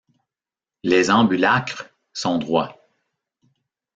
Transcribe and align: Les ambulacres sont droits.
Les 0.81 1.11
ambulacres 1.11 1.91
sont 2.11 2.39
droits. 2.39 2.75